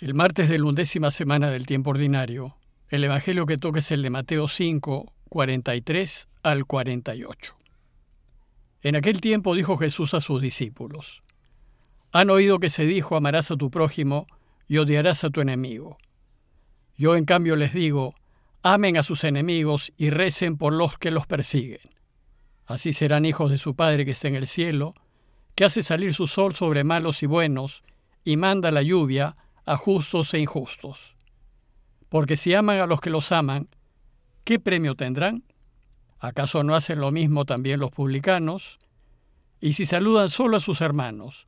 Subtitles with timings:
[0.00, 2.56] El martes de la undécima semana del tiempo ordinario,
[2.88, 7.54] el Evangelio que toca es el de Mateo 5, 43 al 48.
[8.80, 11.22] En aquel tiempo dijo Jesús a sus discípulos,
[12.12, 14.26] Han oído que se dijo, amarás a tu prójimo
[14.66, 15.98] y odiarás a tu enemigo.
[16.96, 18.14] Yo en cambio les digo,
[18.62, 21.90] amen a sus enemigos y recen por los que los persiguen.
[22.64, 24.94] Así serán hijos de su Padre que está en el cielo,
[25.54, 27.82] que hace salir su sol sobre malos y buenos,
[28.24, 29.36] y manda la lluvia
[29.70, 31.14] a justos e injustos.
[32.08, 33.68] Porque si aman a los que los aman,
[34.42, 35.44] ¿qué premio tendrán?
[36.18, 38.80] ¿Acaso no hacen lo mismo también los publicanos?
[39.60, 41.46] Y si saludan solo a sus hermanos,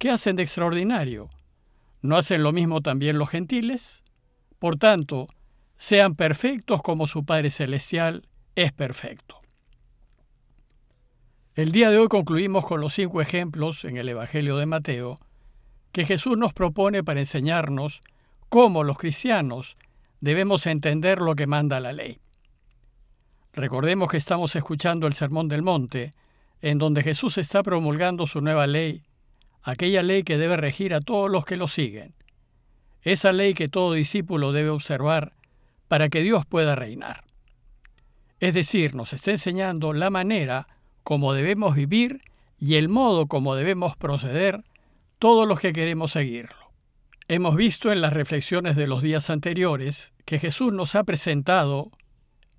[0.00, 1.30] ¿qué hacen de extraordinario?
[2.00, 4.02] ¿No hacen lo mismo también los gentiles?
[4.58, 5.28] Por tanto,
[5.76, 9.38] sean perfectos como su Padre Celestial es perfecto.
[11.54, 15.16] El día de hoy concluimos con los cinco ejemplos en el Evangelio de Mateo
[15.92, 18.00] que Jesús nos propone para enseñarnos
[18.48, 19.76] cómo los cristianos
[20.20, 22.18] debemos entender lo que manda la ley.
[23.52, 26.14] Recordemos que estamos escuchando el Sermón del Monte,
[26.62, 29.02] en donde Jesús está promulgando su nueva ley,
[29.62, 32.14] aquella ley que debe regir a todos los que lo siguen,
[33.02, 35.32] esa ley que todo discípulo debe observar
[35.88, 37.24] para que Dios pueda reinar.
[38.40, 40.68] Es decir, nos está enseñando la manera
[41.02, 42.22] como debemos vivir
[42.58, 44.62] y el modo como debemos proceder
[45.22, 46.72] todos los que queremos seguirlo.
[47.28, 51.92] Hemos visto en las reflexiones de los días anteriores que Jesús nos ha presentado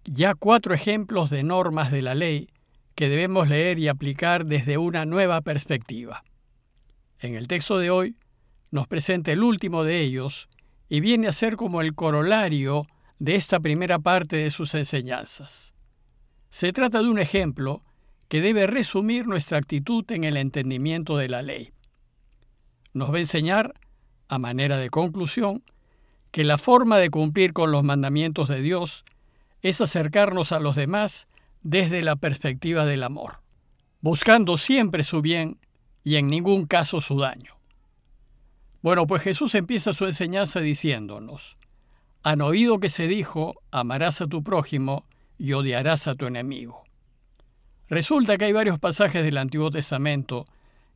[0.05, 2.47] ya cuatro ejemplos de normas de la ley
[2.95, 6.23] que debemos leer y aplicar desde una nueva perspectiva.
[7.19, 8.15] En el texto de hoy
[8.71, 10.47] nos presenta el último de ellos
[10.87, 12.87] y viene a ser como el corolario
[13.19, 15.73] de esta primera parte de sus enseñanzas.
[16.47, 17.83] Se trata de un ejemplo
[18.29, 21.72] que debe resumir nuestra actitud en el entendimiento de la ley
[22.93, 23.73] nos va a enseñar,
[24.29, 25.63] a manera de conclusión,
[26.31, 29.03] que la forma de cumplir con los mandamientos de Dios
[29.61, 31.27] es acercarnos a los demás
[31.61, 33.41] desde la perspectiva del amor,
[34.01, 35.59] buscando siempre su bien
[36.03, 37.55] y en ningún caso su daño.
[38.81, 41.55] Bueno, pues Jesús empieza su enseñanza diciéndonos,
[42.23, 45.05] han oído que se dijo, amarás a tu prójimo
[45.37, 46.83] y odiarás a tu enemigo.
[47.89, 50.45] Resulta que hay varios pasajes del Antiguo Testamento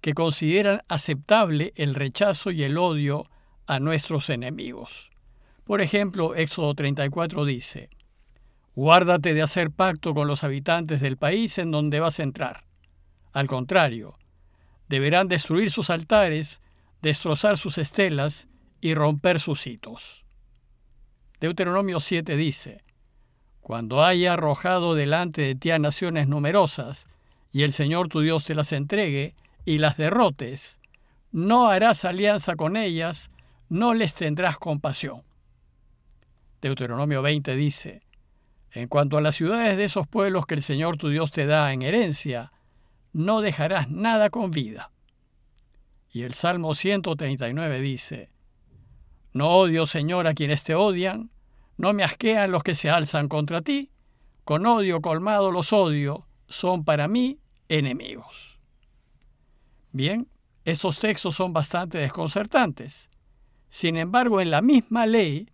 [0.02, 3.25] que consideran aceptable el rechazo y el odio
[3.66, 5.12] a nuestros enemigos.
[5.63, 7.90] Por ejemplo, Éxodo 34 dice,
[8.75, 12.66] Guárdate de hacer pacto con los habitantes del país en donde vas a entrar.
[13.34, 14.18] Al contrario,
[14.88, 16.62] deberán destruir sus altares,
[17.02, 18.47] destrozar sus estelas
[18.79, 20.25] y romper sus hitos.
[21.40, 22.81] Deuteronomio 7 dice,
[23.62, 27.08] Cuando haya arrojado delante de ti a naciones numerosas,
[27.52, 29.34] y el Señor tu Dios te las entregue,
[29.67, 30.79] y las derrotes,
[31.33, 33.31] no harás alianza con ellas,
[33.67, 35.23] no les tendrás compasión.
[36.61, 38.01] Deuteronomio 20 dice,
[38.72, 41.73] En cuanto a las ciudades de esos pueblos que el Señor tu Dios te da
[41.73, 42.53] en herencia,
[43.11, 44.94] no dejarás nada con vida.
[46.13, 48.29] Y el Salmo 139 dice,
[49.34, 51.29] No odio, Señor, a quienes te odian,
[51.75, 53.91] no me asquean los que se alzan contra ti,
[54.45, 58.56] con odio colmado los odio, son para mí enemigos.
[59.97, 60.28] Bien,
[60.63, 63.09] estos textos son bastante desconcertantes.
[63.68, 65.50] Sin embargo, en la misma ley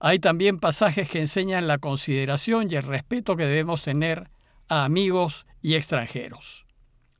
[0.00, 4.30] hay también pasajes que enseñan la consideración y el respeto que debemos tener
[4.68, 6.64] a amigos y extranjeros.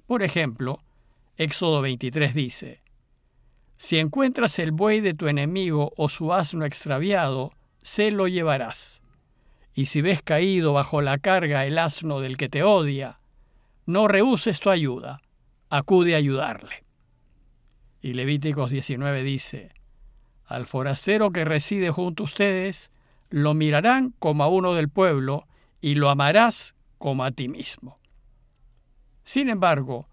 [0.06, 0.80] Por ejemplo,
[1.36, 2.80] Éxodo 23 dice,
[3.76, 7.52] Si encuentras el buey de tu enemigo o su asno extraviado,
[7.82, 9.02] se lo llevarás.
[9.74, 13.20] Y si ves caído bajo la carga el asno del que te odia,
[13.84, 15.20] no rehuses tu ayuda,
[15.76, 16.84] acude a ayudarle.
[18.00, 19.72] Y Levíticos 19 dice,
[20.46, 22.92] al forastero que reside junto a ustedes,
[23.28, 25.48] lo mirarán como a uno del pueblo
[25.80, 27.98] y lo amarás como a ti mismo.
[29.24, 30.06] Sin embargo,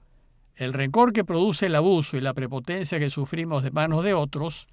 [0.55, 4.67] el rencor que produce el abuso y la prepotencia que sufrimos de manos de otros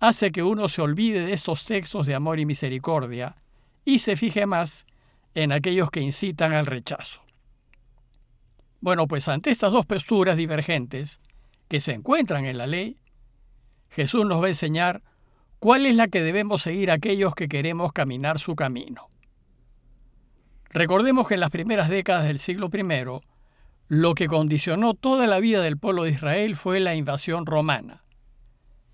[0.00, 3.36] hace que uno se olvide de estos textos de amor y misericordia
[3.86, 4.84] y se fije más
[5.34, 7.25] en aquellos que incitan al rechazo.
[8.80, 11.20] Bueno, pues ante estas dos posturas divergentes
[11.68, 12.98] que se encuentran en la ley,
[13.90, 15.02] Jesús nos va a enseñar
[15.58, 19.08] cuál es la que debemos seguir aquellos que queremos caminar su camino.
[20.70, 23.22] Recordemos que en las primeras décadas del siglo I,
[23.88, 28.02] lo que condicionó toda la vida del pueblo de Israel fue la invasión romana.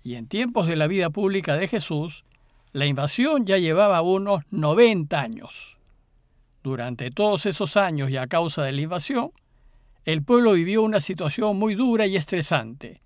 [0.01, 2.25] Y en tiempos de la vida pública de Jesús,
[2.71, 5.77] la invasión ya llevaba unos 90 años.
[6.63, 9.31] Durante todos esos años y a causa de la invasión,
[10.05, 13.01] el pueblo vivió una situación muy dura y estresante,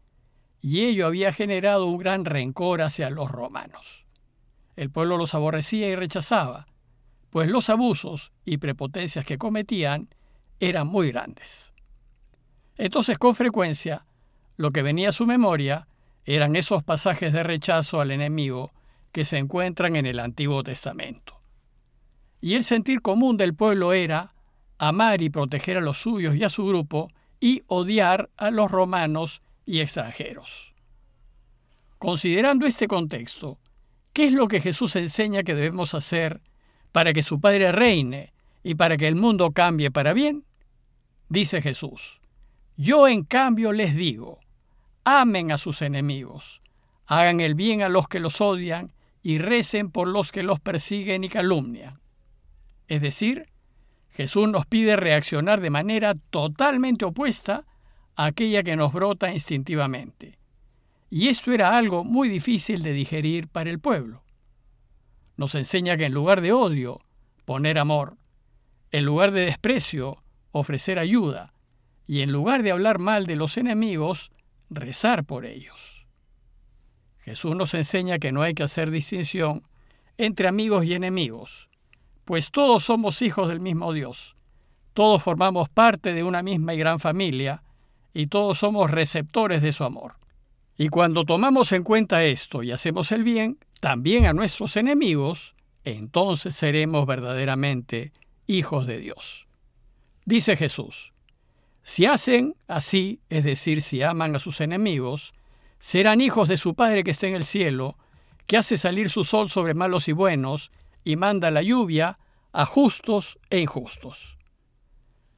[0.61, 4.05] y ello había generado un gran rencor hacia los romanos.
[4.75, 6.67] El pueblo los aborrecía y rechazaba,
[7.29, 10.09] pues los abusos y prepotencias que cometían
[10.59, 11.73] eran muy grandes.
[12.77, 14.05] Entonces, con frecuencia,
[14.55, 15.87] lo que venía a su memoria
[16.25, 18.71] eran esos pasajes de rechazo al enemigo
[19.11, 21.39] que se encuentran en el Antiguo Testamento.
[22.41, 24.33] Y el sentir común del pueblo era
[24.77, 27.09] amar y proteger a los suyos y a su grupo
[27.39, 30.73] y odiar a los romanos y extranjeros.
[31.97, 33.57] Considerando este contexto,
[34.13, 36.39] ¿qué es lo que Jesús enseña que debemos hacer
[36.91, 38.33] para que su Padre reine
[38.63, 40.45] y para que el mundo cambie para bien?
[41.29, 42.21] Dice Jesús,
[42.77, 44.39] yo en cambio les digo,
[45.03, 46.61] amen a sus enemigos,
[47.07, 48.93] hagan el bien a los que los odian
[49.23, 51.99] y recen por los que los persiguen y calumnian.
[52.87, 53.47] Es decir,
[54.17, 57.65] Jesús nos pide reaccionar de manera totalmente opuesta
[58.15, 60.39] a aquella que nos brota instintivamente.
[61.11, 64.23] Y esto era algo muy difícil de digerir para el pueblo.
[65.35, 66.99] Nos enseña que en lugar de odio,
[67.45, 68.17] poner amor,
[68.91, 71.53] en lugar de desprecio, ofrecer ayuda,
[72.07, 74.31] y en lugar de hablar mal de los enemigos,
[74.71, 76.07] rezar por ellos.
[77.19, 79.61] Jesús nos enseña que no hay que hacer distinción
[80.17, 81.66] entre amigos y enemigos,
[82.27, 84.35] pues todos somos hijos del mismo Dios,
[84.93, 87.63] todos formamos parte de una misma y gran familia,
[88.13, 90.15] y todos somos receptores de su amor.
[90.77, 95.53] Y cuando tomamos en cuenta esto y hacemos el bien, también a nuestros enemigos,
[95.85, 98.11] entonces seremos verdaderamente
[98.45, 99.47] hijos de Dios.
[100.25, 101.13] Dice Jesús,
[101.81, 105.31] si hacen así, es decir, si aman a sus enemigos,
[105.79, 107.95] serán hijos de su Padre que está en el cielo,
[108.47, 110.71] que hace salir su sol sobre malos y buenos,
[111.07, 112.19] y manda la lluvia
[112.51, 114.37] a justos e injustos.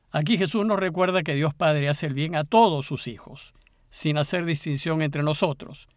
[0.10, 3.54] Aquí Jesús nos recuerda que Dios Padre hace el bien a todos sus hijos,
[3.92, 5.88] sin hacer distinción entre nosotros,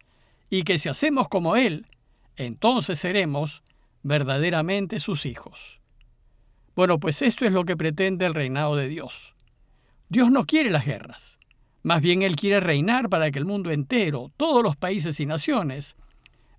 [0.51, 1.87] y que si hacemos como Él,
[2.35, 3.63] entonces seremos
[4.03, 5.81] verdaderamente sus hijos.
[6.75, 9.33] Bueno, pues esto es lo que pretende el reinado de Dios.
[10.07, 11.39] Dios no quiere las guerras,
[11.81, 15.95] más bien Él quiere reinar para que el mundo entero, todos los países y naciones,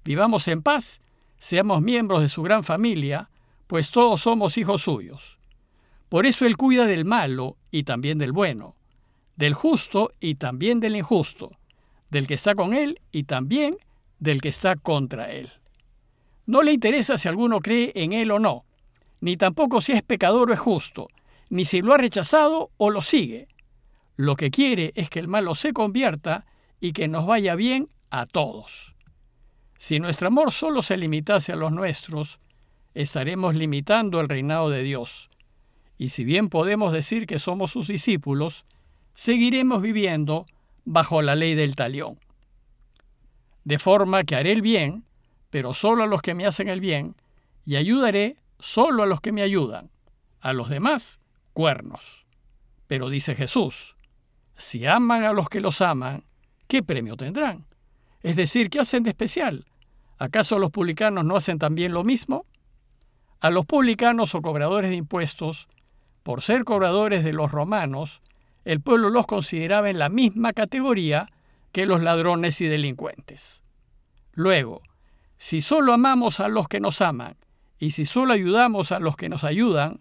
[0.05, 1.01] vivamos en paz,
[1.39, 3.31] seamos miembros de su gran familia
[3.67, 5.39] pues todos somos hijos suyos.
[6.09, 8.77] Por eso Él cuida del malo y también del bueno,
[9.37, 11.57] del justo y también del injusto,
[12.11, 13.77] del que está con Él y también
[14.19, 15.51] del que está contra Él.
[16.47, 18.65] No le interesa si alguno cree en Él o no,
[19.21, 21.09] ni tampoco si es pecador o es justo,
[21.49, 23.49] ni si lo ha rechazado o lo sigue.
[24.17, 26.47] Lo que quiere es que el malo se convierta
[26.81, 28.94] y que nos vaya bien a todos.
[29.85, 32.39] Si nuestro amor solo se limitase a los nuestros,
[32.95, 35.29] estaremos limitando el reinado de Dios.
[35.99, 38.65] Y si bien podemos decir que somos sus discípulos,
[39.13, 40.47] seguiremos viviendo
[40.87, 42.19] bajo la ley del talión.
[43.65, 45.05] De forma que haré el bien,
[45.51, 47.15] pero solo a los que me hacen el bien,
[47.67, 49.91] y ayudaré solo a los que me ayudan.
[50.41, 51.21] A los demás,
[51.53, 52.25] cuernos.
[52.87, 53.99] Pero dice Jesús,
[54.57, 56.25] si aman a los que los aman,
[56.69, 57.67] ¿qué premio tendrán?
[58.23, 59.67] Es decir, ¿qué hacen de especial?
[60.19, 62.47] ¿Acaso los publicanos no hacen también lo mismo?
[63.41, 65.67] A los publicanos o cobradores de impuestos,
[66.23, 68.23] por ser cobradores de los romanos,
[68.65, 71.31] el pueblo los consideraba en la misma categoría
[71.73, 73.63] que los ladrones y delincuentes.
[74.33, 74.81] Luego,
[75.37, 77.37] si solo amamos a los que nos aman
[77.79, 80.01] y si solo ayudamos a los que nos ayudan,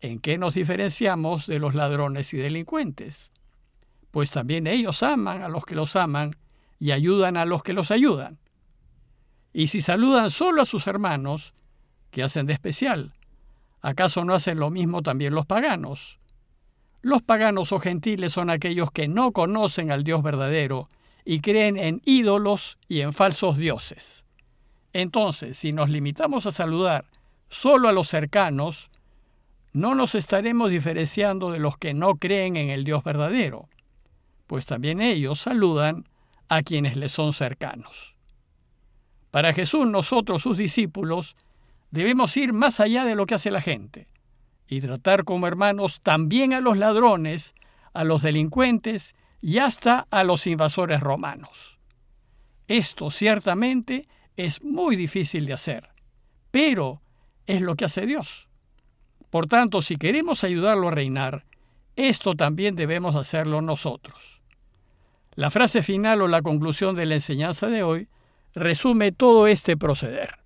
[0.00, 3.30] ¿en qué nos diferenciamos de los ladrones y delincuentes?
[4.10, 6.36] Pues también ellos aman a los que los aman
[6.78, 8.38] y ayudan a los que los ayudan.
[9.52, 11.52] Y si saludan solo a sus hermanos,
[12.12, 13.14] ¿Qué hacen de especial?
[13.80, 16.18] ¿Acaso no hacen lo mismo también los paganos?
[17.00, 20.88] Los paganos o gentiles son aquellos que no conocen al Dios verdadero
[21.24, 24.26] y creen en ídolos y en falsos dioses.
[24.92, 27.06] Entonces, si nos limitamos a saludar
[27.48, 28.90] solo a los cercanos,
[29.72, 33.70] no nos estaremos diferenciando de los que no creen en el Dios verdadero,
[34.46, 36.06] pues también ellos saludan
[36.50, 38.11] a quienes les son cercanos.
[39.32, 41.34] Para Jesús, nosotros, sus discípulos,
[41.92, 44.08] Debemos ir más allá de lo que hace la gente
[44.66, 47.54] y tratar como hermanos también a los ladrones,
[47.92, 51.78] a los delincuentes y hasta a los invasores romanos.
[52.66, 54.08] Esto ciertamente
[54.38, 55.90] es muy difícil de hacer,
[56.50, 57.02] pero
[57.46, 58.48] es lo que hace Dios.
[59.28, 61.44] Por tanto, si queremos ayudarlo a reinar,
[61.94, 64.40] esto también debemos hacerlo nosotros.
[65.34, 68.08] La frase final o la conclusión de la enseñanza de hoy
[68.54, 70.38] resume todo este proceder.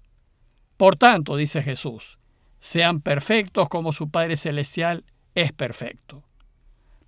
[0.77, 2.19] Por tanto, dice Jesús,
[2.59, 6.23] sean perfectos como su Padre Celestial es perfecto.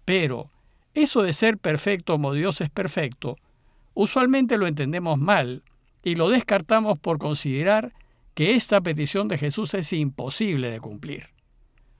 [0.05, 0.51] Pero
[0.95, 3.37] eso de ser perfecto como Dios es perfecto,
[3.95, 5.63] usualmente lo entendemos mal
[6.03, 7.93] y lo descartamos por considerar
[8.35, 11.27] que esta petición de Jesús es imposible de cumplir.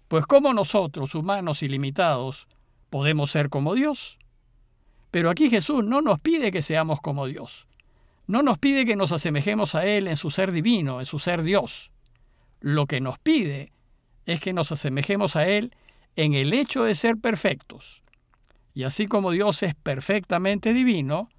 [0.09, 2.47] Pues ¿cómo nosotros, humanos ilimitados,
[2.89, 4.19] podemos ser como Dios?
[5.11, 7.68] Pero aquí Jesús no nos pide que seamos como Dios.
[8.29, 11.43] No nos pide que nos asemejemos a Él en su ser divino, en su ser
[11.43, 11.91] Dios.
[12.61, 13.73] Lo que nos pide
[14.27, 15.73] es que nos asemejemos a Él
[16.15, 18.03] en el hecho de ser perfectos.
[18.75, 21.31] Y así como Dios es perfectamente divino,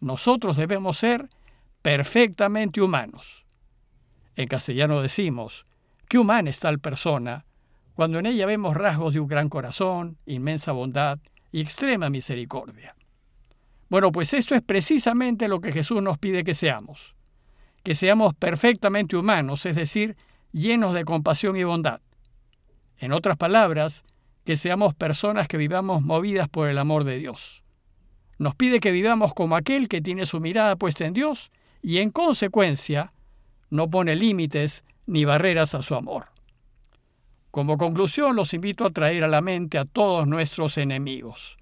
[0.00, 1.28] nosotros debemos ser
[1.80, 3.44] perfectamente humanos.
[4.34, 5.64] En castellano decimos,
[6.08, 7.44] qué humana es tal persona,
[7.94, 11.20] cuando en ella vemos rasgos de un gran corazón, inmensa bondad
[11.52, 12.96] y extrema misericordia.
[13.92, 17.14] Bueno, pues esto es precisamente lo que Jesús nos pide que seamos,
[17.82, 20.16] que seamos perfectamente humanos, es decir,
[20.50, 22.00] llenos de compasión y bondad.
[22.96, 24.02] En otras palabras,
[24.46, 27.64] que seamos personas que vivamos movidas por el amor de Dios.
[28.38, 31.50] Nos pide que vivamos como aquel que tiene su mirada puesta en Dios
[31.82, 33.12] y en consecuencia
[33.68, 36.28] no pone límites ni barreras a su amor.
[37.50, 41.58] Como conclusión, los invito a traer a la mente a todos nuestros enemigos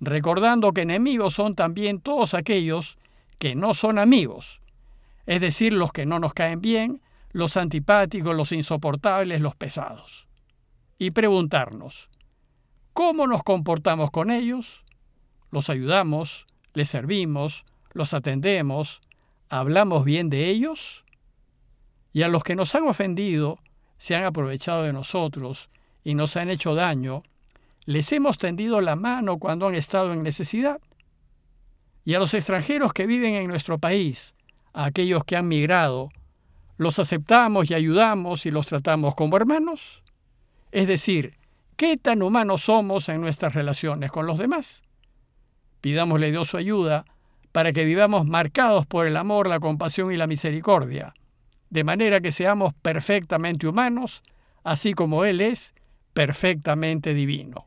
[0.00, 2.96] recordando que enemigos son también todos aquellos
[3.38, 4.60] que no son amigos,
[5.26, 10.26] es decir, los que no nos caen bien, los antipáticos, los insoportables, los pesados.
[10.98, 12.08] Y preguntarnos,
[12.92, 14.82] ¿cómo nos comportamos con ellos?
[15.50, 16.46] ¿Los ayudamos?
[16.72, 17.64] ¿Les servimos?
[17.92, 19.00] ¿Los atendemos?
[19.48, 21.04] ¿Hablamos bien de ellos?
[22.12, 23.58] Y a los que nos han ofendido,
[23.98, 25.68] se han aprovechado de nosotros
[26.04, 27.22] y nos han hecho daño,
[27.86, 30.80] les hemos tendido la mano cuando han estado en necesidad.
[32.04, 34.34] Y a los extranjeros que viven en nuestro país,
[34.72, 36.10] a aquellos que han migrado,
[36.76, 40.02] los aceptamos y ayudamos y los tratamos como hermanos.
[40.72, 41.38] Es decir,
[41.76, 44.82] ¿qué tan humanos somos en nuestras relaciones con los demás?
[45.80, 47.04] Pidámosle Dios su ayuda
[47.52, 51.14] para que vivamos marcados por el amor, la compasión y la misericordia,
[51.70, 54.22] de manera que seamos perfectamente humanos,
[54.62, 55.74] así como Él es
[56.12, 57.66] perfectamente divino.